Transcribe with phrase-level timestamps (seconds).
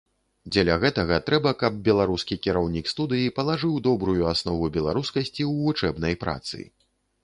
[0.53, 6.69] Дзеля гэтага трэба, каб беларускі кіраўнік студыі палажыў добрую аснову беларускасці ў вучэбнай працы.